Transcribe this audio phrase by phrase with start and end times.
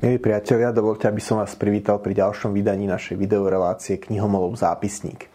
[0.00, 5.28] Milí priatelia, dovolte, aby som vás privítal pri ďalšom vydaní našej videorelácie Knihomolov zápisník.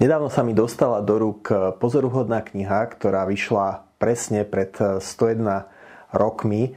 [0.00, 5.68] Nedávno sa mi dostala do rúk pozoruhodná kniha, ktorá vyšla presne pred 101
[6.16, 6.72] rokmi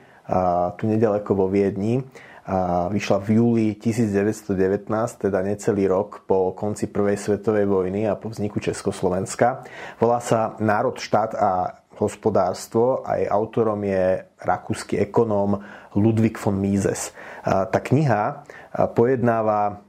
[0.76, 2.04] tu nedaleko vo Viedni.
[2.92, 4.84] Vyšla v júli 1919,
[5.24, 9.64] teda necelý rok po konci Prvej svetovej vojny a po vzniku Československa.
[9.96, 15.60] Volá sa Národ, štát a hospodárstvo a jej autorom je rakúsky ekonóm
[16.00, 17.12] Ludwig von Mises.
[17.44, 18.48] Tá kniha
[18.96, 19.84] pojednáva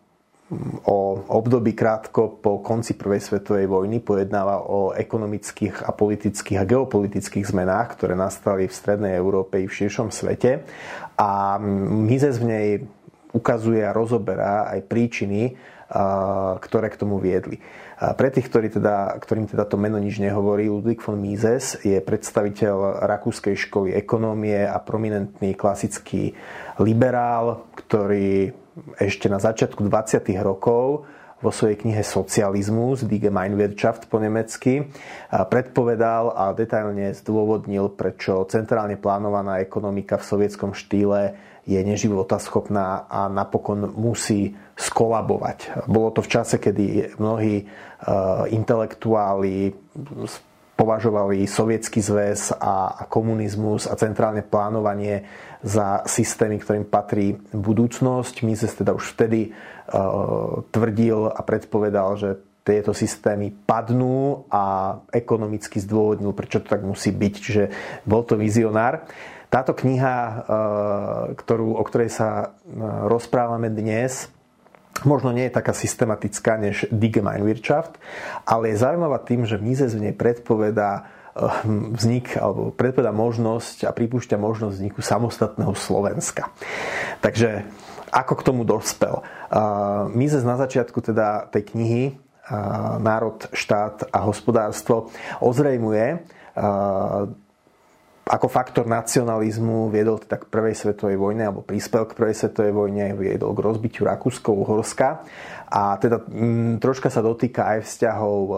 [0.83, 7.47] o období krátko po konci Prvej svetovej vojny, pojednáva o ekonomických a politických a geopolitických
[7.47, 10.67] zmenách, ktoré nastali v Strednej Európe i v širšom svete.
[11.15, 12.69] A Mises v nej
[13.31, 15.55] ukazuje a rozoberá aj príčiny,
[16.59, 17.63] ktoré k tomu viedli.
[18.01, 23.05] Pre tých, ktorí teda, ktorým teda to meno nič nehovorí, Ludwig von Mises je predstaviteľ
[23.05, 26.33] rakúskej školy ekonómie a prominentný klasický
[26.81, 28.57] liberál, ktorý
[28.97, 30.33] ešte na začiatku 20.
[30.41, 31.05] rokov
[31.41, 34.93] vo svojej knihe Socializmus, Die Gemeinwirtschaft po nemecky,
[35.33, 43.93] predpovedal a detailne zdôvodnil, prečo centrálne plánovaná ekonomika v sovietskom štýle je neživotaschopná a napokon
[43.93, 45.87] musí skolabovať.
[45.89, 47.65] Bolo to v čase, kedy mnohí e,
[48.51, 49.77] intelektuáli
[50.81, 55.29] považovali sovietský zväz a komunizmus a centrálne plánovanie
[55.61, 58.41] za systémy, ktorým patrí budúcnosť.
[58.49, 60.01] Mises teda už vtedy e,
[60.73, 67.35] tvrdil a predpovedal, že tieto systémy padnú a ekonomicky zdôvodnil, prečo to tak musí byť.
[67.37, 67.65] Čiže
[68.09, 69.05] bol to vizionár.
[69.53, 70.33] Táto kniha, e,
[71.37, 72.57] ktorú, o ktorej sa
[73.05, 74.33] rozprávame dnes,
[75.05, 78.01] možno nie je taká systematická než Die Gemeinwirtschaft,
[78.45, 81.51] ale je zaujímavá tým, že Mises v nej predpovedá eh,
[81.97, 86.53] vznik alebo predpovedá možnosť a pripúšťa možnosť vzniku samostatného Slovenska.
[87.25, 87.65] Takže
[88.11, 89.23] ako k tomu dospel?
[90.11, 92.03] Mises na začiatku teda tej knihy
[92.99, 96.27] Národ, štát a hospodárstvo ozrejmuje
[98.31, 103.19] ako faktor nacionalizmu viedol teda k prvej svetovej vojne alebo prispel k prvej svetovej vojne,
[103.19, 105.27] viedol k rozbitiu Rakúsko-Uhorska.
[105.67, 108.55] A teda m, mm, troška sa dotýka aj vzťahov e,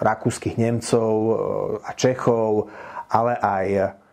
[0.00, 1.34] rakúskych Nemcov e,
[1.84, 2.72] a Čechov,
[3.12, 3.66] ale aj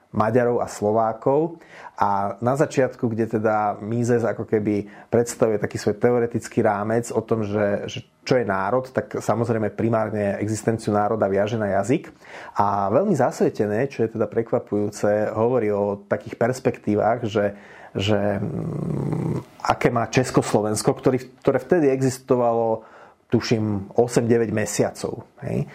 [0.10, 1.62] Maďarov a Slovákov.
[2.00, 7.46] A na začiatku, kde teda Mises ako keby predstavuje taký svoj teoretický rámec o tom,
[7.46, 12.10] že, že čo je národ, tak samozrejme primárne existenciu národa viaže na jazyk.
[12.58, 17.58] A veľmi zasvetené, čo je teda prekvapujúce, hovorí o takých perspektívach, že
[17.90, 22.86] že mm, aké má Československo, ktorý, ktoré vtedy existovalo
[23.30, 25.22] tuším 8-9 mesiacov.
[25.46, 25.70] Hej.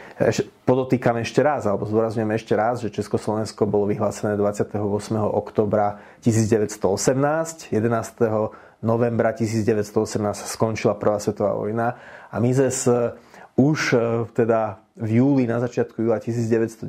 [0.66, 4.74] Podotýkam ešte raz, alebo zdôrazňujem ešte raz, že Československo bolo vyhlásené 28.
[5.22, 8.82] oktobra 1918, 11.
[8.82, 11.94] novembra 1918 skončila Prvá svetová vojna
[12.28, 13.14] a Mises eh,
[13.54, 14.02] už eh,
[14.34, 16.86] teda v júli, na začiatku júla 1919,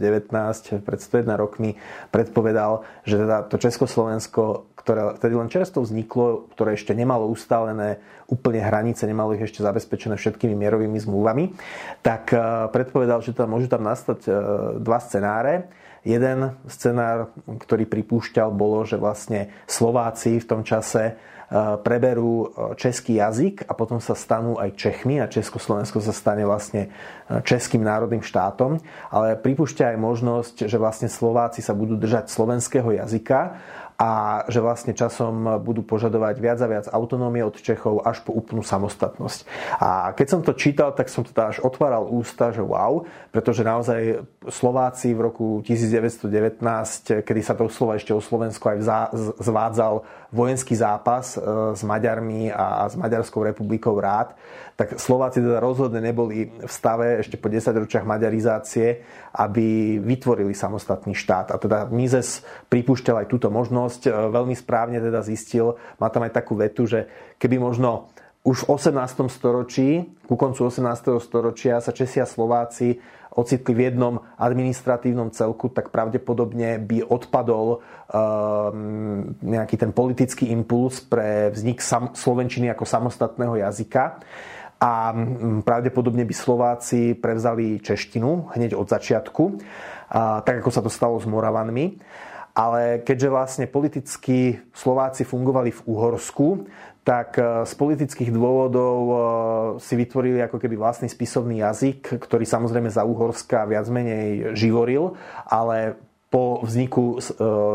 [0.85, 1.73] pred 101 rokmi,
[2.13, 7.97] predpovedal, že teda to Československo, ktoré vtedy len čerstvo vzniklo, ktoré ešte nemalo ustálené
[8.29, 11.57] úplne hranice, nemalo ich ešte zabezpečené všetkými mierovými zmluvami,
[12.05, 14.31] tak e, predpovedal, že tam môžu tam nastať e,
[14.77, 15.73] dva scenáre.
[16.05, 17.33] Jeden scenár,
[17.65, 24.01] ktorý pripúšťal, bolo, že vlastne Slováci v tom čase E, preberú český jazyk a potom
[24.01, 26.89] sa stanú aj Čechmi a Československo sa stane vlastne
[27.45, 28.81] českým národným štátom,
[29.13, 33.61] ale pripúšťa aj možnosť, že vlastne Slováci sa budú držať slovenského jazyka
[33.95, 38.59] a že vlastne časom budú požadovať viac a viac autonómie od Čechov až po úplnú
[38.59, 39.39] samostatnosť.
[39.79, 44.27] A keď som to čítal, tak som teda až otváral ústa, že wow, pretože naozaj
[44.49, 46.61] Slováci v roku 1919,
[47.25, 48.77] kedy sa to slova ešte o Slovensku aj
[49.41, 51.39] zvádzal vojenský zápas e,
[51.73, 54.35] s Maďarmi a s Maďarskou republikou rád,
[54.75, 59.01] tak Slováci teda rozhodne neboli v stave ešte po 10 ročiach maďarizácie,
[59.39, 61.53] aby vytvorili samostatný štát.
[61.53, 66.35] A teda Mises pripúšťal aj túto možnosť, e, veľmi správne teda zistil, má tam aj
[66.35, 67.07] takú vetu, že
[67.39, 68.11] keby možno
[68.45, 69.25] už v 18.
[69.25, 71.17] storočí, ku koncu 18.
[71.17, 73.01] storočia sa Česi a Slováci
[73.35, 81.51] ocitli v jednom administratívnom celku, tak pravdepodobne by odpadol um, nejaký ten politický impuls pre
[81.51, 84.23] vznik sam- Slovenčiny ako samostatného jazyka
[84.79, 89.43] a mm, pravdepodobne by Slováci prevzali češtinu hneď od začiatku,
[90.43, 91.97] tak ako sa to stalo s Moravanmi.
[92.55, 96.63] Ale keďže vlastne politicky Slováci fungovali v Uhorsku,
[97.03, 99.15] tak e, z politických dôvodov e,
[99.83, 105.13] si vytvorili ako keby vlastný spisovný jazyk, ktorý samozrejme za Uhorska viac menej živoril,
[105.45, 105.99] ale
[106.35, 107.15] po vzniku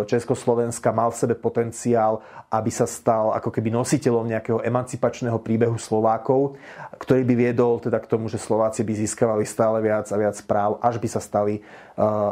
[0.05, 2.21] Československa mal v sebe potenciál,
[2.53, 6.61] aby sa stal ako keby nositeľom nejakého emancipačného príbehu Slovákov,
[7.01, 10.77] ktorý by viedol teda k tomu, že Slováci by získavali stále viac a viac práv,
[10.85, 11.65] až by sa stali,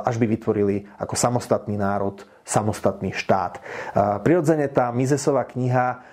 [0.05, 3.65] až by vytvorili ako samostatný národ, samostatný štát.
[4.21, 6.05] Prirodzene tá Mizesová kniha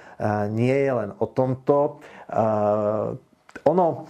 [0.47, 2.00] nie je len o tomto.
[3.63, 4.03] Ono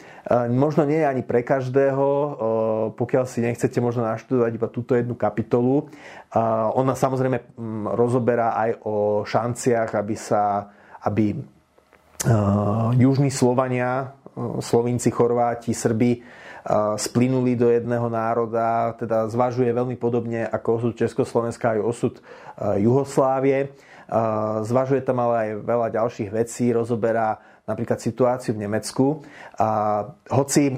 [0.49, 2.07] možno nie je ani pre každého,
[2.97, 5.85] pokiaľ si nechcete možno naštudovať iba túto jednu kapitolu.
[6.73, 7.53] Ona samozrejme
[7.93, 10.73] rozoberá aj o šanciach, aby sa
[11.05, 11.37] aby
[12.97, 14.17] južní Slovania,
[14.59, 16.25] Slovinci, Chorváti, Srbi
[16.97, 22.13] splynuli do jedného národa, teda zvažuje veľmi podobne ako osud Československa aj osud
[22.57, 23.77] Juhoslávie.
[24.65, 29.25] Zvažuje tam ale aj veľa ďalších vecí, rozoberá napríklad situáciu v Nemecku.
[30.29, 30.75] Hoci e,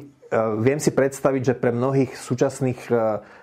[0.63, 2.93] viem si predstaviť, že pre mnohých súčasných e,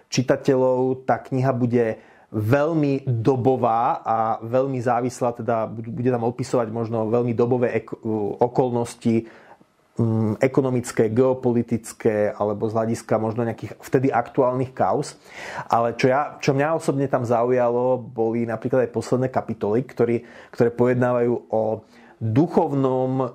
[0.08, 2.00] čitateľov tá kniha bude
[2.34, 7.86] veľmi dobová a veľmi závislá, teda bude tam opisovať možno veľmi dobové
[8.42, 9.30] okolnosti
[9.94, 15.14] Mm, ekonomické, geopolitické alebo z hľadiska možno nejakých vtedy aktuálnych kauz.
[15.70, 20.74] Ale čo, ja, čo mňa osobne tam zaujalo, boli napríklad aj posledné kapitoly, ktorý, ktoré
[20.74, 21.86] pojednávajú o
[22.22, 23.30] duchovnom ehm,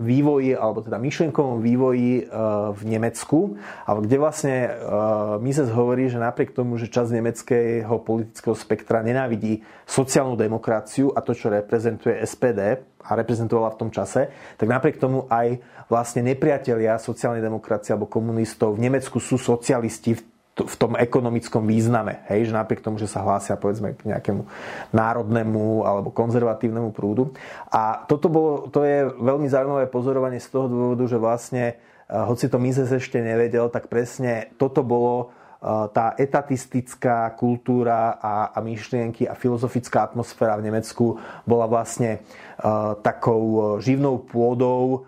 [0.00, 2.28] vývoji, alebo teda myšlenkovom vývoji ehm,
[2.72, 8.56] v Nemecku, ale kde vlastne ehm, Mises hovorí, že napriek tomu, že časť nemeckého politického
[8.56, 14.66] spektra nenávidí sociálnu demokraciu a to, čo reprezentuje SPD a reprezentovala v tom čase, tak
[14.66, 20.76] napriek tomu aj vlastne nepriatelia sociálnej demokracie alebo komunistov v Nemecku sú socialisti v v
[20.80, 22.24] tom ekonomickom význame.
[22.32, 24.48] Hej, že napriek tomu, že sa hlásia povedzme k nejakému
[24.96, 27.36] národnému alebo konzervatívnemu prúdu.
[27.68, 32.48] A toto bolo, to je veľmi zaujímavé pozorovanie z toho dôvodu, že vlastne, eh, hoci
[32.48, 39.28] to Mises ešte nevedel, tak presne toto bolo eh, tá etatistická kultúra a, a myšlienky
[39.28, 42.24] a filozofická atmosféra v Nemecku bola vlastne
[42.64, 45.04] uh, takou živnou pôdou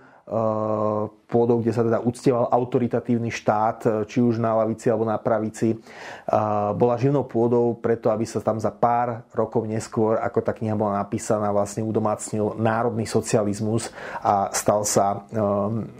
[1.28, 5.80] pôdou, kde sa teda uctieval autoritatívny štát, e, či už na lavici alebo na pravici,
[6.76, 11.00] bola živnou pôdou preto, aby sa tam za pár rokov neskôr, ako tá kniha bola
[11.00, 13.88] napísaná, vlastne udomácnil národný socializmus
[14.20, 15.24] a stal sa,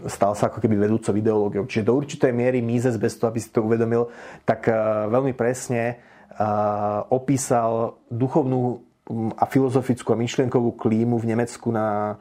[0.05, 1.65] stal sa ako keby vedúcou ideológiou.
[1.65, 4.13] Čiže do určitej miery Mises, bez toho, aby si to uvedomil,
[4.45, 4.69] tak
[5.09, 5.97] veľmi presne
[7.09, 8.85] opísal duchovnú
[9.35, 12.17] a filozofickú a myšlienkovú klímu v Nemecku na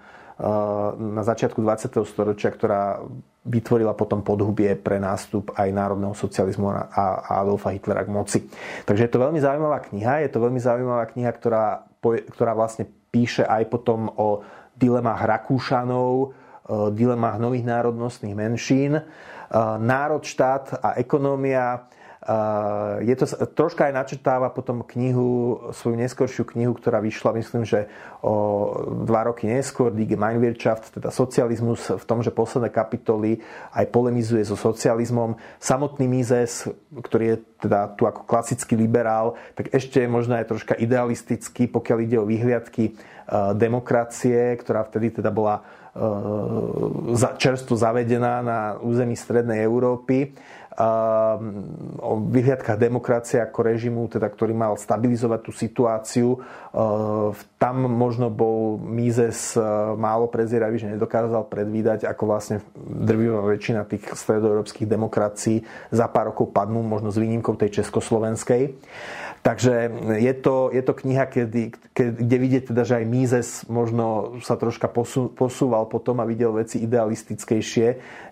[0.98, 1.98] na začiatku 20.
[2.06, 3.02] storočia, ktorá
[3.42, 7.04] vytvorila potom podhubie pre nástup aj národného socializmu a
[7.42, 8.38] Adolfa Hitlera k moci.
[8.86, 11.88] Takže je to veľmi zaujímavá kniha, je to veľmi zaujímavá kniha, ktorá,
[12.30, 14.44] ktorá vlastne píše aj potom o
[14.78, 16.36] dilemách Rakúšanov,
[16.92, 19.00] dilemách nových národnostných menšín.
[19.80, 21.88] Národ, štát a ekonómia
[23.00, 23.24] je to,
[23.56, 27.88] troška aj načetáva potom knihu, svoju neskoršiu knihu, ktorá vyšla, myslím, že
[28.20, 28.68] o
[29.08, 33.40] dva roky neskôr, Die Gemeinwirtschaft, teda socializmus v tom, že posledné kapitoly
[33.72, 35.40] aj polemizuje so socializmom.
[35.56, 41.66] Samotný Mises, ktorý je teda tu ako klasický liberál, tak ešte možno aj troška idealistický,
[41.66, 42.92] pokiaľ ide o vyhliadky e,
[43.58, 45.60] demokracie, ktorá vtedy teda bola
[45.92, 50.32] e, čerstvo zavedená na území Strednej Európy
[51.98, 56.38] o vyhliadkách demokracie ako režimu, teda, ktorý mal stabilizovať tú situáciu.
[57.58, 59.58] Tam možno bol Mises
[59.98, 66.54] málo prezieravý, že nedokázal predvídať, ako vlastne drvivá väčšina tých stredoeurópskych demokracií za pár rokov
[66.54, 68.78] padnú, možno s výnimkou tej československej.
[69.42, 69.90] Takže
[70.22, 74.86] je to, je to kniha, kedy, kde vidieť teda, že aj Mises možno sa troška
[74.86, 77.88] posú, posúval potom a videl veci idealistickejšie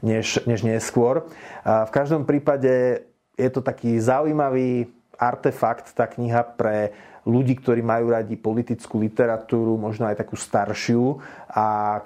[0.06, 1.26] než, než neskôr.
[1.66, 3.06] V každom prípade
[3.38, 6.92] je to taký zaujímavý artefakt, tá kniha pre
[7.26, 11.18] ľudí, ktorí majú radi politickú literatúru, možno aj takú staršiu.
[11.50, 11.98] A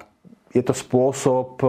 [0.51, 1.67] je to spôsob, e,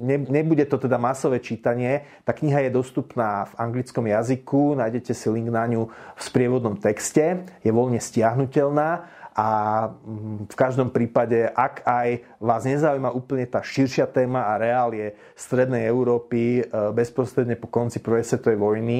[0.00, 5.28] ne, nebude to teda masové čítanie, tá kniha je dostupná v anglickom jazyku, nájdete si
[5.28, 9.04] link na ňu v sprievodnom texte, je voľne stiahnutelná
[9.36, 9.48] a
[9.92, 12.08] mm, v každom prípade, ak aj
[12.40, 18.24] vás nezaujíma úplne tá širšia téma a reálie Strednej Európy e, bezprostredne po konci prvej
[18.24, 18.98] svetovej vojny,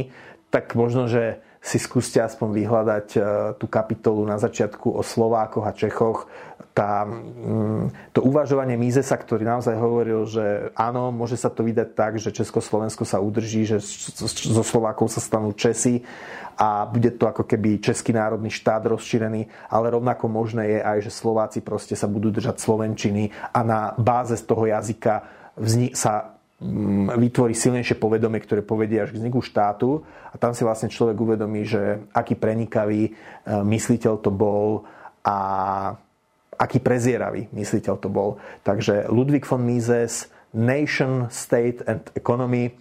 [0.52, 3.21] tak možno, že si skúste aspoň vyhľadať e,
[3.59, 6.31] tú kapitolu na začiatku o Slovákoch a Čechoch.
[6.71, 12.23] Tá, mm, to uvažovanie Mízesa, ktorý naozaj hovoril, že áno, môže sa to vydať tak,
[12.23, 16.07] že Československo sa udrží, že zo Slovákov sa stanú Česi
[16.55, 21.11] a bude to ako keby Český národný štát rozšírený, ale rovnako možné je aj, že
[21.11, 25.27] Slováci proste sa budú držať Slovenčiny a na báze z toho jazyka
[25.59, 26.38] vzni- sa
[27.15, 30.03] vytvorí silnejšie povedomie, ktoré povedie až k vzniku štátu
[30.35, 33.11] a tam si vlastne človek uvedomí, že aký prenikavý e,
[33.47, 34.83] mysliteľ to bol
[35.23, 35.37] a
[36.59, 38.43] aký prezieravý mysliteľ to bol.
[38.67, 42.75] Takže Ludwig von Mises, Nation, State and Economy.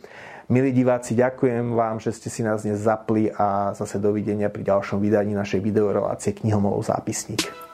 [0.50, 4.98] Milí diváci, ďakujem vám, že ste si nás dnes zapli a zase dovidenia pri ďalšom
[4.98, 7.67] vydaní našej videorelácie Knihomolov zápisník.